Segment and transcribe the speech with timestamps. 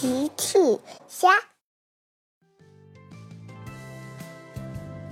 [0.00, 0.56] 奇趣
[1.08, 1.28] 虾，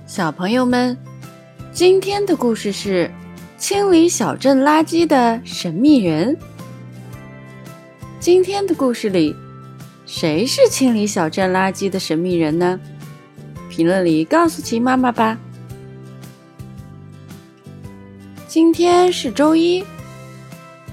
[0.05, 0.97] 小朋友们，
[1.73, 3.11] 今天的故事是
[3.57, 6.37] 清理小镇垃圾的神秘人。
[8.21, 9.35] 今天的故事里，
[10.05, 12.79] 谁是清理小镇垃圾的神秘人呢？
[13.69, 15.37] 评论里告诉奇妈妈吧。
[18.47, 19.83] 今天是周一。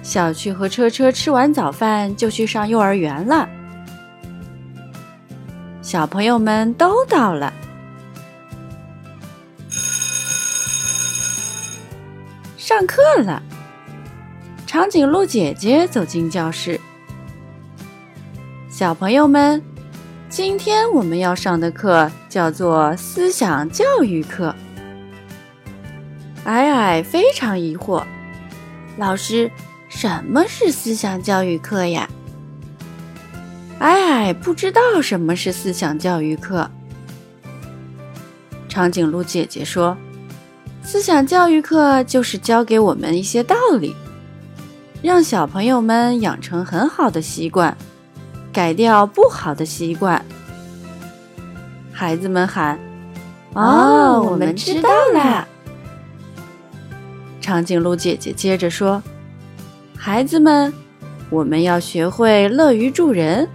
[0.03, 3.49] 小趣和车车吃完早饭就去上幼儿园了。
[5.95, 7.53] 小朋友们都到了，
[12.57, 13.41] 上课了。
[14.67, 16.81] 长颈鹿姐姐走进教室，
[18.69, 19.63] 小朋友们，
[20.29, 24.53] 今天我们要上的课叫做思想教育课。
[26.43, 28.03] 矮矮非常疑惑，
[28.99, 29.49] 老师。
[29.89, 32.11] 什么是思想教育课呀？
[33.81, 36.71] 矮矮不知道什么是思想教育课。
[38.69, 39.97] 长颈鹿姐姐说
[40.83, 43.95] ：“思想教育课就是教给我们一些道理，
[45.03, 47.77] 让小朋友们养成很好的习惯，
[48.53, 50.25] 改掉不好的习惯。”
[51.93, 52.79] 孩子们喊
[53.55, 55.47] ：“哦，我们知道啦！”
[57.41, 59.03] 长颈鹿姐姐接着说。
[59.97, 60.73] 孩子们，
[61.31, 63.49] 我们要学会乐于助人，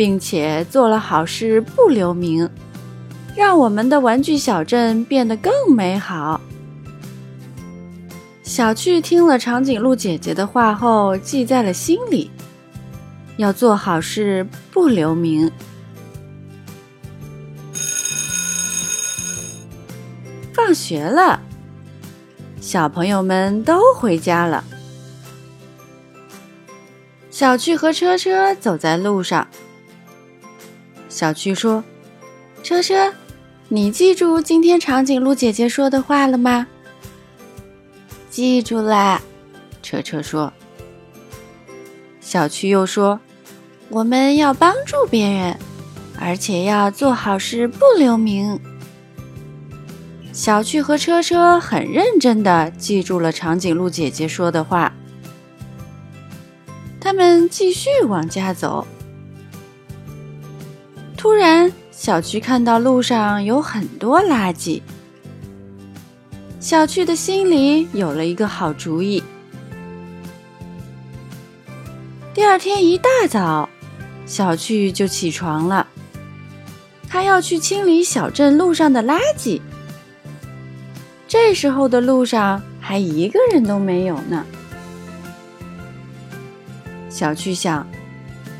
[0.00, 2.48] 并且做了好事不留名，
[3.36, 6.40] 让我们的玩具小镇变得更美好。
[8.42, 12.30] 小趣听了长颈鹿姐姐的话后，记在了心里，
[13.36, 15.52] 要做好事不留名。
[20.54, 21.42] 放学了，
[22.58, 24.64] 小朋友们都回家了。
[27.30, 29.46] 小趣和车车走在路上。
[31.20, 31.84] 小趣说
[32.64, 33.12] ：“车车，
[33.68, 36.66] 你记住今天长颈鹿姐姐说的话了吗
[38.30, 39.20] ？”“记住啦。”
[39.84, 40.50] 车车说。
[42.22, 43.20] 小趣又说
[43.90, 45.58] ：“我们要帮助别人，
[46.18, 48.58] 而且要做好事不留名。”
[50.32, 54.90] 小趣和车车很认真的记住了长颈鹿姐姐说的话。
[56.98, 58.86] 他们继续往家走。
[61.20, 64.80] 突然，小趣看到路上有很多垃圾。
[66.58, 69.22] 小趣的心里有了一个好主意。
[72.32, 73.68] 第二天一大早，
[74.24, 75.86] 小趣就起床了。
[77.06, 79.60] 他要去清理小镇路上的垃圾。
[81.28, 84.46] 这时候的路上还一个人都没有呢。
[87.10, 87.86] 小趣想，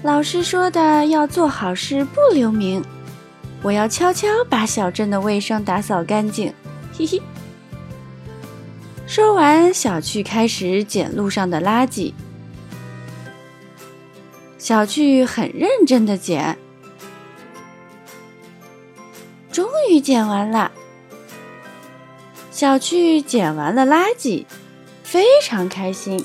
[0.02, 2.82] 老师说的要做好事不留名，
[3.62, 6.52] 我要悄悄把小镇的卫生打扫干净。
[6.96, 7.20] 嘿嘿。
[9.06, 12.14] 说完，小趣开始捡路上的垃圾。
[14.56, 16.56] 小趣很认真的捡，
[19.52, 20.70] 终于捡完了。
[22.50, 24.46] 小趣捡完了垃圾，
[25.02, 26.24] 非常开心。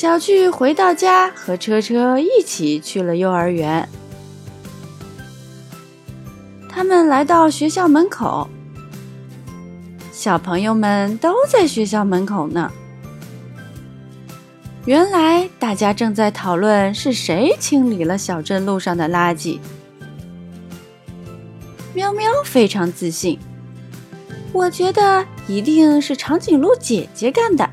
[0.00, 3.86] 小趣回到家，和车车一起去了幼儿园。
[6.70, 8.48] 他们来到学校门口，
[10.10, 12.72] 小朋友们都在学校门口呢。
[14.86, 19.58] 原来大家正在讨论是谁清理了小镇路上的垃圾。
[21.92, 23.38] 喵喵非常自信，
[24.50, 27.68] 我觉得一定是长颈鹿姐姐干的。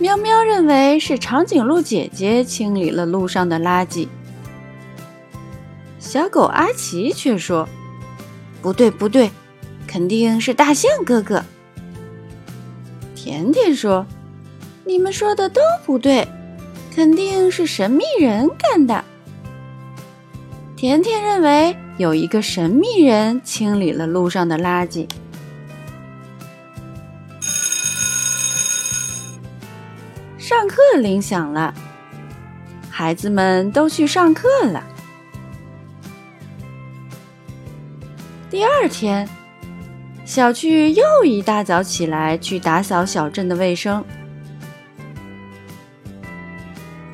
[0.00, 4.08] 喵喵认为是长颈鹿姐姐清理了路上的垃圾，
[5.98, 7.68] 小狗阿奇却说
[8.62, 9.30] ：“不对，不对，
[9.86, 11.44] 肯定是大象哥哥。”
[13.14, 14.06] 甜甜说
[14.86, 16.26] ：“你们说的都不对，
[16.96, 19.04] 肯定是神秘人干的。”
[20.76, 25.06] 甜甜认为有一个神秘人清理了路上的垃圾。
[30.50, 31.72] 上课铃响了，
[32.90, 34.82] 孩子们都去上课了。
[38.50, 39.28] 第二天，
[40.24, 44.04] 小趣又一大早起来去打扫小镇的卫生。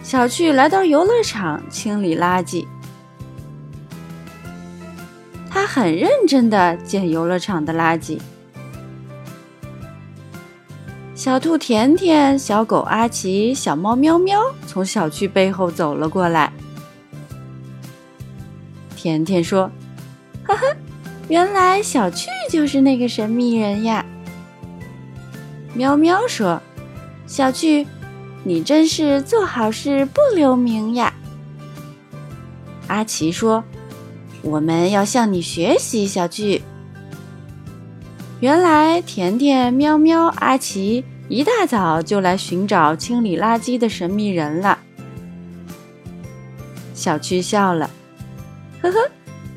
[0.02, 2.66] 小趣来到游乐场清理垃圾，
[5.50, 8.18] 他很认真的捡游乐场的垃圾。
[11.16, 16.52] 小兔甜甜、小狗阿奇、小猫喵喵从小趣背后走了过来。
[18.94, 19.70] 甜甜说
[20.44, 20.76] ：“呵呵，
[21.28, 24.04] 原来小趣就是那个神秘人呀。”
[25.72, 26.60] 喵喵说
[27.26, 27.86] ：“小趣，
[28.44, 31.14] 你真是做好事不留名呀。”
[32.88, 33.64] 阿奇说
[34.42, 36.60] ：“我们要向你学习，小趣。”
[38.40, 44.78] 原来甜甜、喵喵、阿奇一大早就来寻找清理垃圾的神秘人了。
[46.94, 47.88] 小趣笑了，
[48.82, 49.10] 呵呵，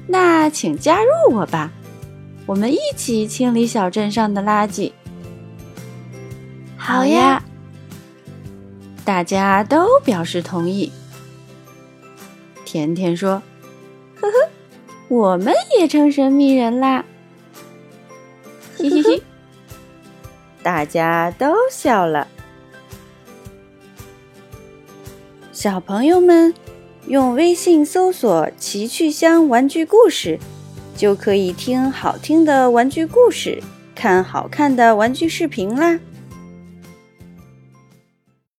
[0.07, 1.71] 那请加入我吧，
[2.45, 4.91] 我们一起清理小镇上的垃圾。
[6.77, 7.43] 好呀，
[9.03, 10.89] 大家都表示同意。
[12.63, 13.41] 甜甜说
[14.21, 14.49] ：“呵呵，
[15.09, 17.03] 我们也成神秘人啦。”
[18.79, 19.23] 嘻嘻嘻，
[20.63, 22.29] 大家都笑了。
[25.51, 26.53] 小朋友们
[27.07, 30.39] 用微信搜索“奇趣箱玩具故事”，
[30.95, 33.61] 就可以听好听的玩具故事，
[33.93, 35.99] 看好看的玩具视频啦。